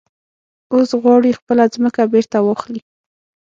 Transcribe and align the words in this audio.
اوس 0.73 0.89
غواړي 1.01 1.37
خپله 1.39 1.63
ځمکه 1.75 2.01
بېرته 2.13 2.37
واخلي. 2.41 2.81